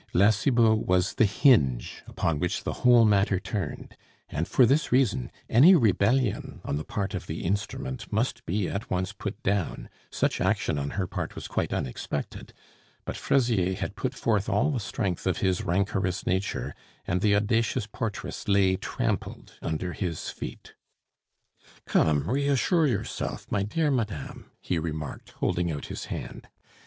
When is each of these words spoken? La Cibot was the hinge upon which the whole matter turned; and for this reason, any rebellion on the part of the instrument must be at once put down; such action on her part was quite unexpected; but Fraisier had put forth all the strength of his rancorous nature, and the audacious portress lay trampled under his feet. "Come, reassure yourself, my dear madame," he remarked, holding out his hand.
La 0.15 0.31
Cibot 0.31 0.79
was 0.79 1.13
the 1.13 1.25
hinge 1.25 2.01
upon 2.07 2.39
which 2.39 2.63
the 2.63 2.73
whole 2.81 3.05
matter 3.05 3.39
turned; 3.39 3.95
and 4.29 4.47
for 4.47 4.65
this 4.65 4.91
reason, 4.91 5.31
any 5.47 5.75
rebellion 5.75 6.59
on 6.65 6.75
the 6.77 6.83
part 6.83 7.13
of 7.13 7.27
the 7.27 7.43
instrument 7.43 8.11
must 8.11 8.43
be 8.47 8.67
at 8.67 8.89
once 8.89 9.13
put 9.13 9.43
down; 9.43 9.91
such 10.09 10.41
action 10.41 10.79
on 10.79 10.89
her 10.97 11.05
part 11.05 11.35
was 11.35 11.47
quite 11.47 11.71
unexpected; 11.71 12.51
but 13.05 13.15
Fraisier 13.15 13.75
had 13.75 13.95
put 13.95 14.15
forth 14.15 14.49
all 14.49 14.71
the 14.71 14.79
strength 14.79 15.27
of 15.27 15.37
his 15.37 15.61
rancorous 15.63 16.25
nature, 16.25 16.73
and 17.05 17.21
the 17.21 17.35
audacious 17.35 17.85
portress 17.85 18.47
lay 18.47 18.77
trampled 18.77 19.53
under 19.61 19.93
his 19.93 20.31
feet. 20.31 20.73
"Come, 21.85 22.27
reassure 22.27 22.87
yourself, 22.87 23.45
my 23.51 23.61
dear 23.61 23.91
madame," 23.91 24.49
he 24.61 24.79
remarked, 24.79 25.33
holding 25.33 25.71
out 25.71 25.85
his 25.93 26.05
hand. 26.05 26.47